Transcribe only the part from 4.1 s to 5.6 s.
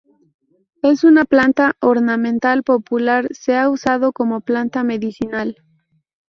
como planta medicinal.